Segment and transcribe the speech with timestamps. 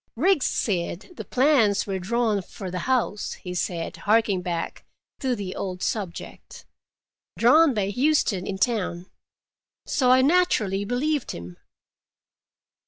[0.15, 4.83] "Riggs said the plans were drawn for the house," he said, harking back
[5.19, 6.65] to the old subject.
[7.37, 9.11] "Drawn by Huston in town.
[9.85, 11.57] So I naturally believed him."